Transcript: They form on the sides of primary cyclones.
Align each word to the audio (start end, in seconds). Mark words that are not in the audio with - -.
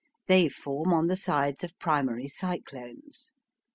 They 0.25 0.49
form 0.49 0.93
on 0.93 1.05
the 1.05 1.15
sides 1.15 1.63
of 1.63 1.77
primary 1.77 2.27
cyclones. 2.27 3.33